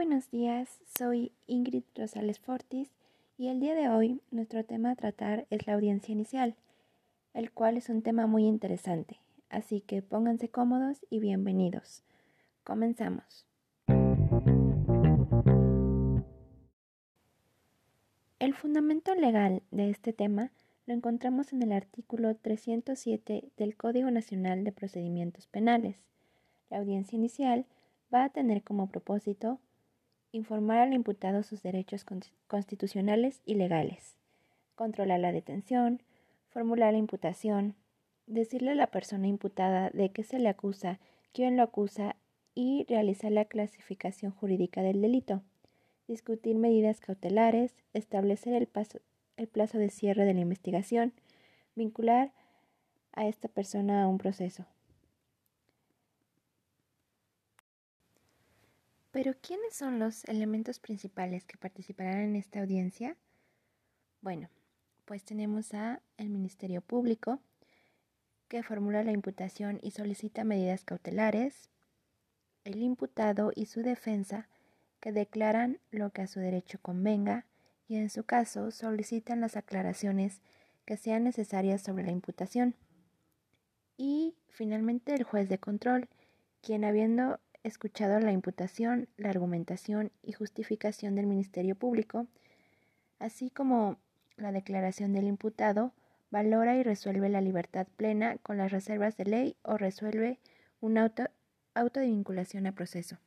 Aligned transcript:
buenos 0.00 0.30
días, 0.30 0.80
soy 0.96 1.30
Ingrid 1.46 1.82
Rosales 1.94 2.38
Fortis 2.38 2.88
y 3.36 3.48
el 3.48 3.60
día 3.60 3.74
de 3.74 3.90
hoy 3.90 4.22
nuestro 4.30 4.64
tema 4.64 4.92
a 4.92 4.96
tratar 4.96 5.46
es 5.50 5.66
la 5.66 5.74
audiencia 5.74 6.10
inicial, 6.10 6.54
el 7.34 7.52
cual 7.52 7.76
es 7.76 7.90
un 7.90 8.00
tema 8.00 8.26
muy 8.26 8.46
interesante, 8.46 9.20
así 9.50 9.82
que 9.82 10.00
pónganse 10.00 10.48
cómodos 10.48 11.04
y 11.10 11.20
bienvenidos. 11.20 12.02
Comenzamos. 12.64 13.44
El 18.38 18.54
fundamento 18.54 19.14
legal 19.14 19.62
de 19.70 19.90
este 19.90 20.14
tema 20.14 20.50
lo 20.86 20.94
encontramos 20.94 21.52
en 21.52 21.62
el 21.62 21.72
artículo 21.72 22.34
307 22.36 23.50
del 23.58 23.76
Código 23.76 24.10
Nacional 24.10 24.64
de 24.64 24.72
Procedimientos 24.72 25.46
Penales. 25.46 25.98
La 26.70 26.78
audiencia 26.78 27.16
inicial 27.16 27.66
va 28.12 28.24
a 28.24 28.30
tener 28.30 28.62
como 28.62 28.88
propósito 28.88 29.60
informar 30.32 30.78
al 30.78 30.92
imputado 30.92 31.42
sus 31.42 31.62
derechos 31.62 32.04
constitucionales 32.46 33.40
y 33.44 33.54
legales, 33.54 34.16
controlar 34.74 35.20
la 35.20 35.32
detención, 35.32 36.02
formular 36.48 36.92
la 36.92 36.98
imputación, 36.98 37.74
decirle 38.26 38.72
a 38.72 38.74
la 38.76 38.88
persona 38.88 39.26
imputada 39.26 39.90
de 39.90 40.10
qué 40.10 40.22
se 40.22 40.38
le 40.38 40.48
acusa, 40.48 40.98
quién 41.32 41.56
lo 41.56 41.62
acusa 41.62 42.16
y 42.54 42.84
realizar 42.88 43.32
la 43.32 43.44
clasificación 43.44 44.32
jurídica 44.32 44.82
del 44.82 45.00
delito, 45.00 45.42
discutir 46.06 46.56
medidas 46.56 47.00
cautelares, 47.00 47.74
establecer 47.92 48.54
el, 48.54 48.68
el 49.36 49.46
plazo 49.48 49.78
de 49.78 49.90
cierre 49.90 50.24
de 50.24 50.34
la 50.34 50.40
investigación, 50.40 51.12
vincular 51.74 52.32
a 53.12 53.26
esta 53.26 53.48
persona 53.48 54.02
a 54.02 54.08
un 54.08 54.18
proceso. 54.18 54.66
Pero 59.10 59.34
¿quiénes 59.40 59.74
son 59.74 59.98
los 59.98 60.24
elementos 60.24 60.78
principales 60.78 61.44
que 61.44 61.56
participarán 61.56 62.18
en 62.18 62.36
esta 62.36 62.60
audiencia? 62.60 63.16
Bueno, 64.20 64.48
pues 65.04 65.24
tenemos 65.24 65.74
a 65.74 66.00
el 66.16 66.28
Ministerio 66.30 66.80
Público, 66.80 67.40
que 68.48 68.62
formula 68.62 69.02
la 69.02 69.12
imputación 69.12 69.80
y 69.82 69.90
solicita 69.90 70.44
medidas 70.44 70.84
cautelares, 70.84 71.70
el 72.64 72.82
imputado 72.82 73.52
y 73.54 73.66
su 73.66 73.82
defensa, 73.82 74.48
que 75.00 75.12
declaran 75.12 75.80
lo 75.90 76.10
que 76.10 76.22
a 76.22 76.26
su 76.26 76.40
derecho 76.40 76.78
convenga 76.80 77.46
y 77.88 77.96
en 77.96 78.10
su 78.10 78.24
caso 78.24 78.70
solicitan 78.70 79.40
las 79.40 79.56
aclaraciones 79.56 80.40
que 80.84 80.96
sean 80.96 81.24
necesarias 81.24 81.82
sobre 81.82 82.04
la 82.04 82.12
imputación. 82.12 82.76
Y 83.96 84.36
finalmente 84.48 85.14
el 85.14 85.24
juez 85.24 85.48
de 85.48 85.58
control, 85.58 86.08
quien 86.60 86.84
habiendo 86.84 87.40
escuchado 87.62 88.18
la 88.20 88.32
imputación, 88.32 89.08
la 89.16 89.30
argumentación 89.30 90.12
y 90.22 90.32
justificación 90.32 91.14
del 91.14 91.26
Ministerio 91.26 91.74
Público, 91.74 92.26
así 93.18 93.50
como 93.50 93.98
la 94.36 94.52
declaración 94.52 95.12
del 95.12 95.26
imputado, 95.26 95.92
valora 96.30 96.76
y 96.76 96.82
resuelve 96.82 97.28
la 97.28 97.40
libertad 97.40 97.86
plena 97.96 98.38
con 98.38 98.56
las 98.56 98.72
reservas 98.72 99.16
de 99.16 99.24
ley 99.24 99.56
o 99.62 99.76
resuelve 99.76 100.38
una 100.80 101.12
auto, 101.74 102.00
de 102.00 102.06
vinculación 102.06 102.66
a 102.66 102.72
proceso. 102.72 103.18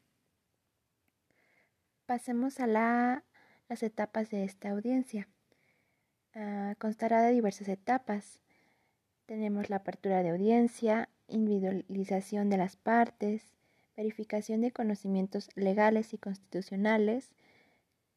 Pasemos 2.05 2.59
a 2.59 2.67
las 2.67 3.83
etapas 3.83 4.29
de 4.29 4.43
esta 4.43 4.71
audiencia. 4.71 5.27
Ah, 6.33 6.75
constará 6.79 7.21
de 7.21 7.31
diversas 7.31 7.67
etapas. 7.69 8.39
Tenemos 9.25 9.69
la 9.69 9.77
apertura 9.77 10.23
de 10.23 10.31
audiencia, 10.31 11.09
individualización 11.27 12.49
de 12.49 12.57
las 12.57 12.75
partes, 12.75 13.53
verificación 13.95 14.61
de 14.61 14.71
conocimientos 14.71 15.49
legales 15.55 16.13
y 16.13 16.17
constitucionales, 16.17 17.31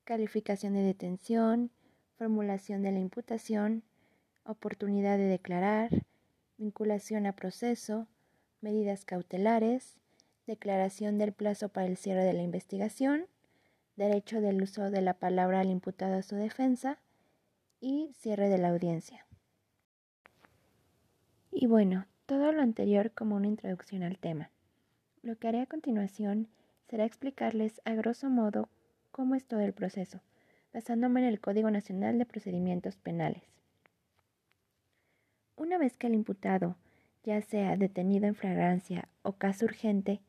calificación 0.05 0.75
de 0.75 0.83
detención, 0.83 1.71
formulación 2.17 2.83
de 2.83 2.93
la 2.93 2.99
imputación, 2.99 3.83
oportunidad 4.45 5.19
de 5.19 5.25
declarar, 5.25 5.91
vinculación 6.57 7.27
a 7.27 7.33
proceso, 7.33 8.07
medidas 8.61 9.05
cautelares, 9.05 9.99
declaración 10.47 11.19
del 11.19 11.33
plazo 11.33 11.69
para 11.69 11.87
el 11.87 11.97
cierre 11.97 12.25
de 12.25 12.33
la 12.33 12.43
investigación, 12.43 13.27
derecho 13.97 14.41
del 14.41 14.63
uso 14.63 14.91
de 14.91 15.03
la 15.03 15.15
palabra 15.15 15.61
al 15.61 15.71
imputado 15.71 16.17
a 16.17 16.23
su 16.23 16.37
defensa 16.37 16.99
y 17.81 18.13
cierre 18.15 18.49
de 18.49 18.59
la 18.59 18.69
audiencia. 18.69 19.27
Y 21.51 21.67
bueno, 21.67 22.07
todo 22.27 22.53
lo 22.53 22.63
anterior 22.63 23.13
como 23.13 23.37
una 23.37 23.47
introducción 23.47 24.03
al 24.03 24.19
tema. 24.19 24.51
Lo 25.27 25.35
que 25.35 25.49
haré 25.49 25.61
a 25.61 25.67
continuación 25.67 26.47
será 26.89 27.05
explicarles 27.05 27.81
a 27.85 27.95
grosso 27.95 28.31
modo 28.31 28.69
cómo 29.11 29.35
es 29.35 29.45
todo 29.45 29.59
el 29.59 29.73
proceso, 29.73 30.21
basándome 30.73 31.19
en 31.19 31.27
el 31.27 31.41
Código 31.41 31.69
Nacional 31.69 32.17
de 32.17 32.27
Procedimientos 32.27 32.97
Penales. 32.97 33.43
Una 35.57 35.79
vez 35.79 35.97
que 35.97 36.07
el 36.07 36.15
imputado, 36.15 36.77
ya 37.25 37.43
sea 37.43 37.77
detenido 37.77 38.29
en 38.29 38.37
flagrancia 38.37 39.09
o 39.23 39.33
caso 39.33 39.65
urgente, 39.65 40.21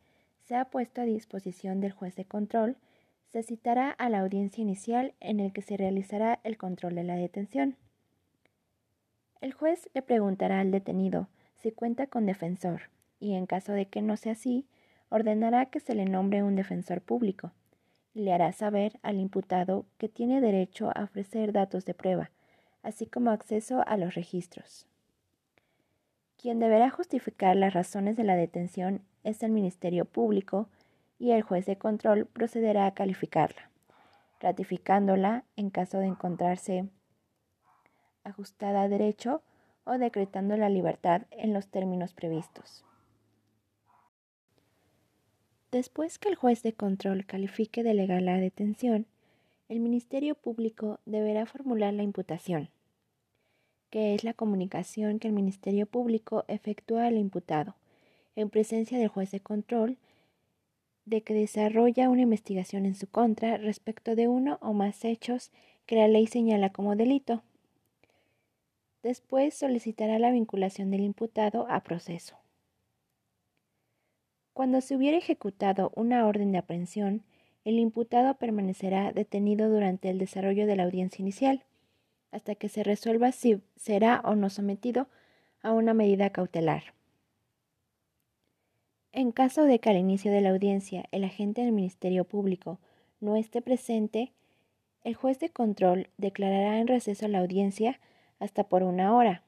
se 0.48 0.56
ha 0.56 0.66
puesto 0.66 1.02
a 1.02 1.06
disposición 1.06 1.80
del 1.80 1.92
juez 1.92 2.16
de 2.16 2.26
control, 2.26 2.76
se 3.28 3.44
citará 3.44 3.92
a 3.92 4.10
la 4.10 4.22
audiencia 4.22 4.64
inicial 4.64 5.14
en 5.20 5.40
el 5.40 5.54
que 5.54 5.62
se 5.62 5.78
realizará 5.78 6.40
el 6.44 6.58
control 6.58 6.96
de 6.96 7.04
la 7.04 7.18
detención. 7.18 7.76
El 9.42 9.54
juez 9.54 9.92
le 9.94 10.02
preguntará 10.02 10.60
al 10.60 10.72
detenido 10.72 11.28
si 11.54 11.72
cuenta 11.72 12.08
con 12.08 12.26
defensor 12.26 12.90
y 13.20 13.36
en 13.36 13.46
caso 13.46 13.74
de 13.74 13.86
que 13.86 14.02
no 14.02 14.18
sea 14.18 14.32
así, 14.32 14.66
ordenará 15.10 15.68
que 15.68 15.80
se 15.80 15.96
le 15.96 16.06
nombre 16.06 16.44
un 16.44 16.56
defensor 16.56 17.02
público 17.02 17.52
y 18.14 18.22
le 18.22 18.34
hará 18.34 18.52
saber 18.52 19.00
al 19.04 19.20
imputado 19.20 19.86
que 19.98 20.10
tiene 20.10 20.42
derecho 20.42 20.92
a 20.96 21.04
ofrecer 21.04 21.54
datos 21.54 21.86
de 21.86 21.94
prueba, 21.94 22.32
así 22.84 23.06
como 23.06 23.32
acceso 23.32 23.84
a 23.86 23.98
los 23.98 24.16
registros. 24.16 24.88
Quien 26.38 26.60
deberá 26.60 26.90
justificar 26.90 27.56
las 27.56 27.74
razones 27.74 28.16
de 28.18 28.24
la 28.24 28.36
detención 28.36 29.02
es 29.24 29.44
el 29.44 29.52
Ministerio 29.52 30.06
Público 30.06 30.70
y 31.20 31.32
el 31.32 31.42
juez 31.42 31.66
de 31.66 31.78
control 31.78 32.26
procederá 32.28 32.86
a 32.86 32.94
calificarla, 32.94 33.70
ratificándola 34.40 35.44
en 35.56 35.70
caso 35.70 35.98
de 35.98 36.06
encontrarse 36.08 36.88
ajustada 38.24 38.84
a 38.84 38.88
derecho 38.88 39.42
o 39.84 39.98
decretando 39.98 40.58
la 40.58 40.70
libertad 40.70 41.24
en 41.32 41.54
los 41.54 41.68
términos 41.70 42.14
previstos. 42.14 42.86
Después 45.72 46.18
que 46.18 46.30
el 46.30 46.36
juez 46.36 46.64
de 46.64 46.72
control 46.72 47.26
califique 47.26 47.84
de 47.84 47.94
legal 47.94 48.26
la 48.26 48.38
detención, 48.38 49.06
el 49.68 49.82
Ministerio 49.82 50.34
Público 50.34 51.00
deberá 51.06 51.46
formular 51.46 51.94
la 51.94 52.04
imputación, 52.04 52.70
que 53.90 54.16
es 54.16 54.24
la 54.24 54.34
comunicación 54.34 55.20
que 55.20 55.28
el 55.28 55.34
Ministerio 55.34 55.86
Público 55.86 56.46
efectúa 56.48 57.08
al 57.08 57.18
imputado, 57.18 57.76
en 58.38 58.50
presencia 58.50 58.98
del 58.98 59.10
juez 59.10 59.32
de 59.32 59.42
control, 59.42 59.98
de 61.04 61.22
que 61.22 61.34
desarrolla 61.34 62.10
una 62.10 62.22
investigación 62.22 62.86
en 62.86 62.96
su 62.96 63.08
contra 63.08 63.58
respecto 63.58 64.16
de 64.16 64.30
uno 64.30 64.60
o 64.62 64.72
más 64.72 65.04
hechos 65.04 65.52
que 65.86 65.98
la 65.98 66.08
ley 66.08 66.28
señala 66.28 66.72
como 66.72 66.96
delito. 66.96 67.44
Después 69.04 69.54
solicitará 69.54 70.18
la 70.18 70.32
vinculación 70.32 70.92
del 70.92 71.02
imputado 71.02 71.66
a 71.70 71.82
proceso. 71.82 72.38
Cuando 74.58 74.82
se 74.82 74.96
hubiera 74.96 75.20
ejecutado 75.20 75.92
una 75.94 76.26
orden 76.26 76.52
de 76.52 76.58
aprehensión, 76.58 77.22
el 77.64 77.78
imputado 77.78 78.34
permanecerá 78.40 79.12
detenido 79.12 79.70
durante 79.70 80.10
el 80.10 80.18
desarrollo 80.18 80.66
de 80.66 80.76
la 80.76 80.86
audiencia 80.86 81.22
inicial, 81.22 81.64
hasta 82.32 82.56
que 82.56 82.68
se 82.68 82.82
resuelva 82.84 83.32
si 83.32 83.62
será 83.76 84.20
o 84.26 84.34
no 84.34 84.50
sometido 84.50 85.10
a 85.62 85.74
una 85.74 85.94
medida 85.94 86.32
cautelar. 86.32 86.96
En 89.12 89.32
caso 89.32 89.62
de 89.62 89.78
que 89.78 89.92
al 89.92 89.98
inicio 89.98 90.32
de 90.32 90.42
la 90.42 90.50
audiencia 90.50 91.06
el 91.12 91.24
agente 91.24 91.62
del 91.62 91.72
Ministerio 91.72 92.24
Público 92.24 92.80
no 93.20 93.36
esté 93.36 93.62
presente, 93.62 94.34
el 95.04 95.14
juez 95.14 95.38
de 95.38 95.50
control 95.50 96.10
declarará 96.18 96.80
en 96.80 96.88
receso 96.88 97.28
la 97.28 97.42
audiencia 97.42 98.00
hasta 98.40 98.64
por 98.64 98.82
una 98.82 99.16
hora. 99.16 99.44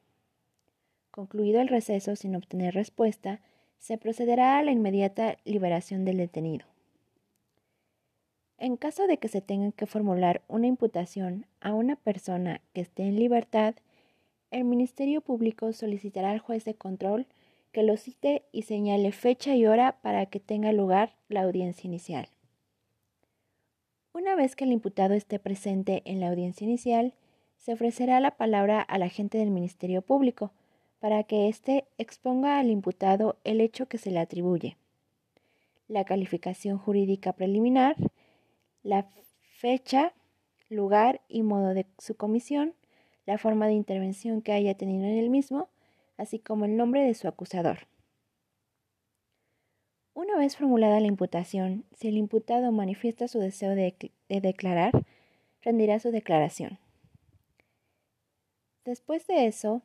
Concluido 1.10 1.62
el 1.62 1.68
receso 1.68 2.16
sin 2.16 2.36
obtener 2.36 2.75
respuesta, 2.75 3.42
se 3.80 3.98
procederá 3.98 4.58
a 4.58 4.64
la 4.64 4.72
inmediata 4.72 5.38
liberación 5.46 6.06
del 6.06 6.18
detenido. 6.18 6.66
En 8.58 8.76
caso 8.76 9.08
de 9.08 9.18
que 9.18 9.30
se 9.30 9.42
tenga 9.42 9.72
que 9.72 9.86
formular 9.86 10.42
una 10.48 10.68
imputación 10.68 11.46
a 11.62 11.74
una 11.74 11.96
persona 11.96 12.62
que 12.74 12.81
esté 12.81 13.04
en 13.04 13.16
libertad, 13.16 13.76
el 14.52 14.66
Ministerio 14.66 15.22
Público 15.22 15.72
solicitará 15.72 16.31
al 16.31 16.40
juez 16.40 16.66
de 16.66 16.76
control 16.76 17.26
que 17.72 17.84
lo 17.84 17.96
cite 17.98 18.44
y 18.52 18.64
señale 18.64 19.12
fecha 19.12 19.56
y 19.56 19.66
hora 19.66 19.98
para 20.02 20.25
que 20.25 20.40
tenga 20.40 20.72
lugar 20.74 21.16
la 21.30 21.44
audiencia 21.44 21.88
inicial. 21.88 22.28
Una 24.12 24.36
vez 24.36 24.56
que 24.56 24.66
el 24.66 24.72
imputado 24.72 25.14
esté 25.14 25.40
presente 25.40 26.02
en 26.06 26.20
la 26.20 26.30
audiencia 26.30 26.66
inicial, 26.66 27.14
se 27.58 27.74
ofrecerá 27.74 28.20
la 28.20 28.38
palabra 28.38 28.82
al 28.82 29.04
agente 29.04 29.38
del 29.38 29.52
Ministerio 29.52 30.02
Público, 30.02 30.52
para 31.00 31.24
que 31.24 31.48
éste 31.48 31.86
exponga 31.98 32.60
al 32.60 32.69
imputado 32.69 33.38
el 33.44 33.62
hecho 33.62 33.88
que 33.88 33.98
se 33.98 34.12
le 34.12 34.19
atribuye, 34.19 34.78
la 35.88 36.06
calificación 36.06 36.78
jurídica 36.78 37.34
preliminar, 37.34 37.96
la 38.84 39.10
fecha, 39.42 40.13
lugar 40.69 41.22
y 41.28 41.44
modo 41.44 41.74
de 41.74 41.86
su 41.98 42.16
comisión, 42.16 42.75
la 43.25 43.38
forma 43.38 43.68
de 43.68 43.74
intervención 43.74 44.42
que 44.42 44.51
haya 44.54 44.75
tenido 44.75 45.06
en 45.06 45.18
el 45.18 45.30
mismo, 45.30 45.69
así 46.18 46.40
como 46.40 46.66
el 46.66 46.78
nombre 46.78 47.04
de 47.04 47.13
su 47.13 47.28
acusador. 47.28 47.88
Una 50.13 50.38
vez 50.38 50.57
formulada 50.57 51.00
la 51.00 51.07
imputación, 51.07 51.86
si 51.96 52.10
el 52.10 52.18
imputado 52.18 52.72
manifiesta 52.72 53.28
su 53.28 53.40
deseo 53.40 53.74
de, 53.74 53.96
declarar, 54.28 54.92
rendirá 55.62 56.00
su 56.00 56.12
declaración. 56.12 56.78
Después 58.84 59.28
de 59.28 59.48
eso, 59.48 59.81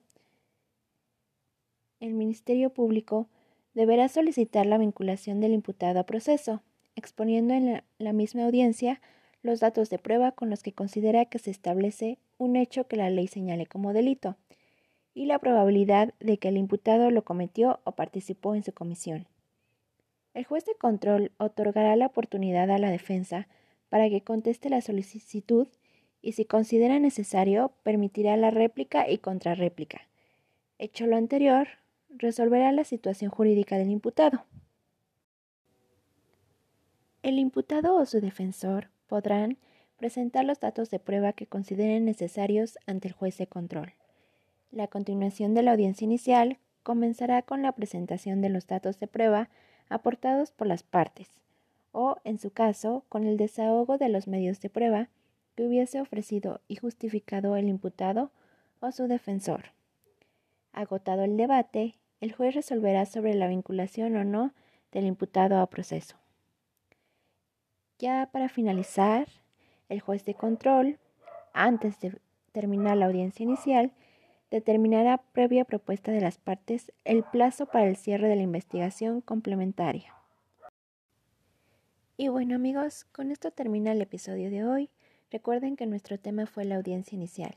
el 2.04 2.12
Ministerio 2.12 2.68
Público 2.68 3.28
deberá 3.72 4.08
solicitar 4.08 4.66
la 4.66 4.76
vinculación 4.76 5.40
del 5.40 5.54
imputado 5.54 5.98
a 6.00 6.04
proceso, 6.04 6.62
exponiendo 6.96 7.54
en 7.54 7.82
la 7.98 8.12
misma 8.12 8.44
audiencia 8.44 9.00
los 9.42 9.60
datos 9.60 9.88
de 9.88 9.98
prueba 9.98 10.32
con 10.32 10.50
los 10.50 10.62
que 10.62 10.72
considera 10.72 11.24
que 11.24 11.38
se 11.38 11.50
establece 11.50 12.18
un 12.36 12.56
hecho 12.56 12.86
que 12.86 12.96
la 12.96 13.08
ley 13.08 13.26
señale 13.26 13.66
como 13.66 13.94
delito 13.94 14.36
y 15.14 15.24
la 15.24 15.38
probabilidad 15.38 16.12
de 16.20 16.36
que 16.38 16.48
el 16.48 16.58
imputado 16.58 17.10
lo 17.10 17.24
cometió 17.24 17.80
o 17.84 17.92
participó 17.92 18.54
en 18.54 18.64
su 18.64 18.74
comisión. 18.74 19.26
El 20.34 20.44
juez 20.44 20.66
de 20.66 20.74
control 20.74 21.32
otorgará 21.38 21.96
la 21.96 22.06
oportunidad 22.06 22.70
a 22.70 22.78
la 22.78 22.90
defensa 22.90 23.48
para 23.88 24.10
que 24.10 24.20
conteste 24.20 24.68
la 24.68 24.82
solicitud 24.82 25.68
y 26.20 26.32
si 26.32 26.44
considera 26.44 26.98
necesario 26.98 27.72
permitirá 27.82 28.36
la 28.36 28.50
réplica 28.50 29.08
y 29.08 29.18
contrarréplica. 29.18 30.02
Hecho 30.78 31.06
lo 31.06 31.16
anterior, 31.16 31.68
resolverá 32.19 32.72
la 32.72 32.84
situación 32.84 33.31
jurídica 33.31 33.76
del 33.76 33.90
imputado. 33.90 34.44
El 37.22 37.38
imputado 37.38 37.96
o 37.96 38.05
su 38.06 38.20
defensor 38.20 38.88
podrán 39.06 39.58
presentar 39.96 40.44
los 40.44 40.61
datos 40.61 40.90
de 40.90 40.99
prueba 40.99 41.32
que 41.32 41.46
consideren 41.46 42.05
necesarios 42.05 42.78
ante 42.87 43.08
el 43.08 43.14
juez 43.14 43.38
de 43.38 43.46
control. 43.46 43.94
La 44.70 44.88
continuación 44.88 45.55
de 45.55 45.62
la 45.62 45.72
audiencia 45.72 46.05
inicial 46.05 46.58
comenzará 46.82 47.43
con 47.43 47.62
la 47.62 47.72
presentación 47.72 48.40
de 48.43 48.50
los 48.50 48.66
datos 48.66 48.99
de 48.99 49.06
prueba 49.06 49.49
aportados 49.88 50.50
por 50.50 50.66
las 50.66 50.82
partes, 50.82 51.31
o, 51.93 52.16
en 52.25 52.38
su 52.38 52.50
caso, 52.50 53.05
con 53.08 53.25
el 53.25 53.37
desahogo 53.37 53.99
de 53.99 54.08
los 54.08 54.26
medios 54.26 54.61
de 54.61 54.69
prueba 54.69 55.08
que 55.55 55.64
hubiese 55.64 56.00
ofrecido 56.00 56.61
y 56.69 56.76
justificado 56.76 57.56
el 57.56 57.69
imputado 57.69 58.31
o 58.81 58.90
su 58.93 59.06
defensor. 59.06 59.66
Agotado 60.72 61.22
el 61.22 61.37
debate, 61.37 61.94
el 62.25 62.32
juez 62.32 62.55
resolverá 62.55 63.05
sobre 63.05 63.35
la 63.35 63.49
vinculación 63.49 64.17
o 64.17 64.25
no 64.25 64.55
del 64.93 65.05
imputado 65.05 65.59
a 65.59 65.67
proceso. 65.67 66.17
Ya 67.99 68.31
para 68.32 68.49
finalizar, 68.49 69.29
el 69.91 70.00
juez 70.00 70.25
de 70.25 70.32
control, 70.32 70.99
antes 71.53 72.00
de 72.00 72.19
terminar 72.53 72.97
la 72.97 73.06
audiencia 73.06 73.43
inicial, 73.43 73.93
determinará 74.50 75.19
previa 75.19 75.67
propuesta 75.67 76.12
de 76.12 76.23
las 76.23 76.38
partes 76.38 76.93
el 77.05 77.25
plazo 77.25 77.67
para 77.67 77.88
el 77.88 77.97
cierre 77.97 78.26
de 78.26 78.37
la 78.37 78.43
investigación 78.43 79.21
complementaria. 79.21 80.15
Y 82.17 82.29
bueno 82.29 82.55
amigos, 82.55 83.05
con 83.12 83.32
esto 83.32 83.50
termina 83.50 83.93
el 83.93 84.00
episodio 84.00 84.49
de 84.49 84.65
hoy. 84.65 84.88
Recuerden 85.31 85.76
que 85.76 85.85
nuestro 85.85 86.19
tema 86.19 86.47
fue 86.47 86.65
la 86.65 86.76
audiencia 86.76 87.17
inicial. 87.17 87.55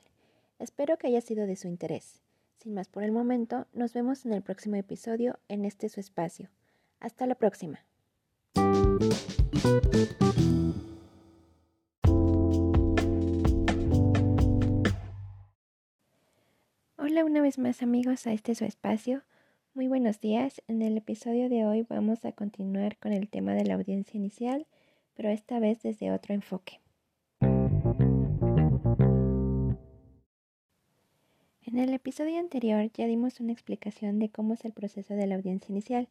Espero 0.60 0.98
que 0.98 1.08
haya 1.08 1.22
sido 1.22 1.48
de 1.48 1.56
su 1.56 1.70
interés. 1.70 2.27
Sin 2.58 2.74
más 2.74 2.88
por 2.90 3.04
el 3.04 3.12
momento, 3.12 3.68
nos 3.72 3.94
vemos 3.94 4.26
en 4.26 4.34
el 4.34 4.42
próximo 4.42 4.78
episodio 4.78 5.38
en 5.48 5.64
este 5.64 5.90
su 5.90 6.00
espacio. 6.00 6.50
Hasta 7.00 7.28
la 7.28 7.36
próxima. 7.36 7.86
Hola 16.98 17.24
una 17.24 17.42
vez 17.42 17.60
más 17.60 17.84
amigos 17.84 18.26
a 18.26 18.34
este 18.34 18.56
su 18.56 18.66
espacio. 18.66 19.22
Muy 19.76 19.88
buenos 19.88 20.20
días. 20.20 20.64
En 20.68 20.82
el 20.82 20.98
episodio 20.98 21.50
de 21.50 21.64
hoy 21.64 21.84
vamos 21.88 22.26
a 22.26 22.32
continuar 22.32 22.98
con 22.98 23.14
el 23.14 23.30
tema 23.30 23.54
de 23.54 23.66
la 23.66 23.76
audiencia 23.76 24.18
inicial, 24.18 24.66
pero 25.14 25.30
esta 25.30 25.60
vez 25.60 25.84
desde 25.84 26.12
otro 26.12 26.34
enfoque. 26.34 26.80
En 31.68 31.80
el 31.80 31.94
episodio 31.94 32.40
anterior 32.40 32.90
ya 32.94 33.08
dimos 33.08 33.42
una 33.42 33.52
explicación 33.52 34.20
de 34.20 34.30
cómo 34.30 34.54
es 34.54 34.64
el 34.64 34.72
proceso 34.72 35.16
de 35.16 35.28
la 35.28 35.36
audiencia 35.36 35.70
inicial, 35.70 36.08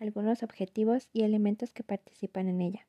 algunos 0.00 0.42
objetivos 0.42 1.08
y 1.12 1.22
elementos 1.22 1.72
que 1.72 1.84
participan 1.84 2.48
en 2.48 2.60
ella. 2.60 2.84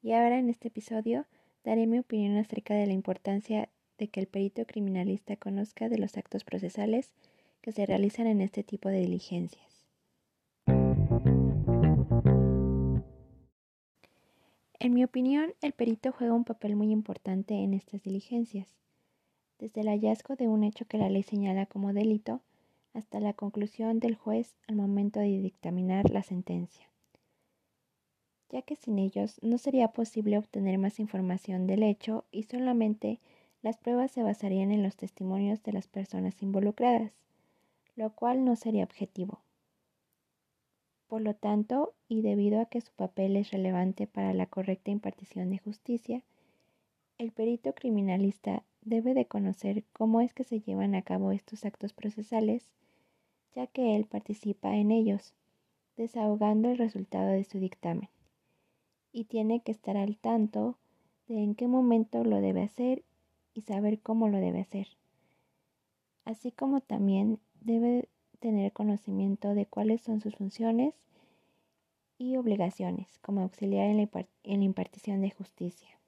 Y 0.00 0.12
ahora 0.12 0.38
en 0.38 0.48
este 0.48 0.68
episodio 0.68 1.26
daré 1.64 1.88
mi 1.88 1.98
opinión 1.98 2.36
acerca 2.36 2.74
de 2.74 2.86
la 2.86 2.92
importancia 2.92 3.68
de 3.98 4.06
que 4.06 4.20
el 4.20 4.28
perito 4.28 4.64
criminalista 4.64 5.34
conozca 5.34 5.88
de 5.88 5.98
los 5.98 6.16
actos 6.16 6.44
procesales 6.44 7.10
que 7.62 7.72
se 7.72 7.84
realizan 7.84 8.28
en 8.28 8.42
este 8.42 8.62
tipo 8.62 8.88
de 8.88 9.00
diligencias. 9.00 9.88
En 14.78 14.94
mi 14.94 15.02
opinión, 15.02 15.52
el 15.62 15.72
perito 15.72 16.12
juega 16.12 16.32
un 16.32 16.44
papel 16.44 16.76
muy 16.76 16.92
importante 16.92 17.54
en 17.54 17.74
estas 17.74 18.04
diligencias 18.04 18.80
desde 19.60 19.82
el 19.82 19.88
hallazgo 19.88 20.36
de 20.36 20.48
un 20.48 20.64
hecho 20.64 20.86
que 20.86 20.96
la 20.96 21.10
ley 21.10 21.22
señala 21.22 21.66
como 21.66 21.92
delito 21.92 22.40
hasta 22.94 23.20
la 23.20 23.34
conclusión 23.34 24.00
del 24.00 24.16
juez 24.16 24.56
al 24.66 24.74
momento 24.74 25.20
de 25.20 25.38
dictaminar 25.38 26.10
la 26.10 26.22
sentencia, 26.22 26.88
ya 28.48 28.62
que 28.62 28.74
sin 28.74 28.98
ellos 28.98 29.38
no 29.42 29.58
sería 29.58 29.88
posible 29.88 30.38
obtener 30.38 30.78
más 30.78 30.98
información 30.98 31.66
del 31.66 31.82
hecho 31.82 32.24
y 32.32 32.44
solamente 32.44 33.20
las 33.62 33.76
pruebas 33.76 34.10
se 34.10 34.22
basarían 34.22 34.72
en 34.72 34.82
los 34.82 34.96
testimonios 34.96 35.62
de 35.62 35.72
las 35.72 35.86
personas 35.86 36.42
involucradas, 36.42 37.12
lo 37.94 38.10
cual 38.10 38.44
no 38.44 38.56
sería 38.56 38.84
objetivo. 38.84 39.40
Por 41.06 41.20
lo 41.20 41.34
tanto, 41.34 41.92
y 42.08 42.22
debido 42.22 42.60
a 42.60 42.66
que 42.66 42.80
su 42.80 42.92
papel 42.92 43.36
es 43.36 43.50
relevante 43.50 44.06
para 44.06 44.32
la 44.32 44.46
correcta 44.46 44.90
impartición 44.90 45.50
de 45.50 45.58
justicia, 45.58 46.22
el 47.18 47.32
perito 47.32 47.74
criminalista 47.74 48.62
debe 48.82 49.14
de 49.14 49.26
conocer 49.26 49.84
cómo 49.92 50.20
es 50.20 50.32
que 50.32 50.44
se 50.44 50.60
llevan 50.60 50.94
a 50.94 51.02
cabo 51.02 51.32
estos 51.32 51.64
actos 51.64 51.92
procesales, 51.92 52.70
ya 53.54 53.66
que 53.66 53.96
él 53.96 54.06
participa 54.06 54.76
en 54.76 54.90
ellos, 54.90 55.34
desahogando 55.96 56.70
el 56.70 56.78
resultado 56.78 57.30
de 57.30 57.44
su 57.44 57.58
dictamen, 57.58 58.08
y 59.12 59.24
tiene 59.24 59.60
que 59.60 59.72
estar 59.72 59.96
al 59.96 60.16
tanto 60.16 60.76
de 61.28 61.42
en 61.42 61.54
qué 61.54 61.68
momento 61.68 62.24
lo 62.24 62.40
debe 62.40 62.62
hacer 62.62 63.02
y 63.54 63.62
saber 63.62 64.00
cómo 64.00 64.28
lo 64.28 64.38
debe 64.38 64.60
hacer, 64.60 64.88
así 66.24 66.52
como 66.52 66.80
también 66.80 67.38
debe 67.60 68.08
tener 68.38 68.72
conocimiento 68.72 69.54
de 69.54 69.66
cuáles 69.66 70.00
son 70.00 70.20
sus 70.20 70.34
funciones 70.36 70.94
y 72.18 72.36
obligaciones 72.36 73.18
como 73.18 73.42
auxiliar 73.42 73.86
en 73.86 73.96
la, 73.96 74.64
impartición 74.64 75.20
de 75.20 75.30
justicia. 75.30 75.99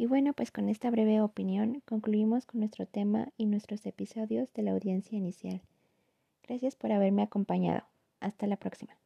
Y 0.00 0.06
bueno, 0.06 0.32
pues 0.32 0.50
con 0.50 0.70
esta 0.70 0.90
breve 0.90 1.20
opinión 1.20 1.82
concluimos 1.84 2.46
con 2.46 2.60
nuestro 2.60 2.86
tema 2.86 3.28
y 3.36 3.44
nuestros 3.44 3.84
episodios 3.84 4.50
de 4.54 4.62
la 4.62 4.70
audiencia 4.70 5.18
inicial. 5.18 5.60
Gracias 6.48 6.74
por 6.74 6.90
haberme 6.90 7.20
acompañado. 7.20 7.82
Hasta 8.18 8.46
la 8.46 8.56
próxima. 8.56 8.96